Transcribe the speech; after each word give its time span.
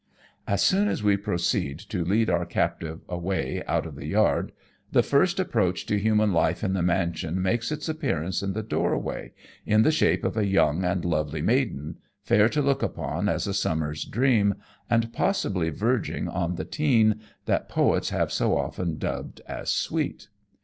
As 0.47 0.63
soon 0.63 0.87
as 0.87 1.03
we 1.03 1.15
proceed 1.15 1.77
to 1.77 2.03
lead 2.03 2.27
our 2.27 2.43
captive 2.47 3.01
away 3.07 3.61
out 3.67 3.85
of 3.85 3.93
the 3.93 4.07
yard, 4.07 4.51
the 4.91 5.03
first 5.03 5.39
approach 5.39 5.85
to 5.85 5.99
human 5.99 6.33
life 6.33 6.63
in 6.63 6.73
the 6.73 6.81
mansion 6.81 7.39
makes 7.39 7.71
its 7.71 7.87
appearance 7.87 8.41
in 8.41 8.53
the 8.53 8.63
doorway, 8.63 9.31
in 9.63 9.83
the 9.83 9.91
shape 9.91 10.23
of 10.23 10.35
a 10.35 10.47
young 10.47 10.83
and 10.83 11.05
lovely 11.05 11.43
maiden, 11.43 11.97
fair 12.23 12.49
to 12.49 12.63
look 12.63 12.81
upon 12.81 13.29
as 13.29 13.45
a 13.45 13.53
summer's 13.53 14.03
dream, 14.03 14.55
and 14.89 15.13
possibly 15.13 15.69
verging 15.69 16.27
on 16.27 16.55
the 16.55 16.65
teen 16.65 17.21
that 17.45 17.69
poets 17.69 18.09
have 18.09 18.31
so 18.33 18.57
often 18.57 18.97
dubbed 18.97 19.41
as 19.47 19.69
sweet. 19.69 20.29